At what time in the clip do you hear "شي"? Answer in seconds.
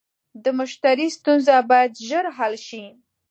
2.67-2.85